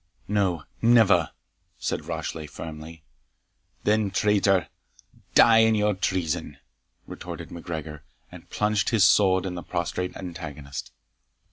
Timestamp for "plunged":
8.49-8.89